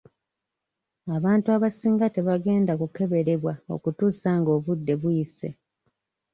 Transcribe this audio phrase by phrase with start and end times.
[1.15, 5.49] Abantu abasinga tebagenda kukeberebwa okutuusa nga obudde buyise.